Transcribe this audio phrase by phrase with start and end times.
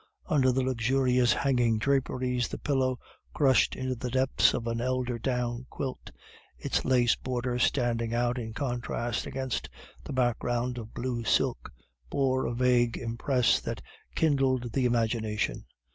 [0.25, 2.97] Under the luxurious hanging draperies, the pillow,
[3.35, 6.09] crushed into the depths of an eider down quilt,
[6.57, 9.69] its lace border standing out in contrast against
[10.03, 11.71] the background of blue silk,
[12.09, 13.83] bore a vague impress that
[14.15, 15.65] kindled the imagination.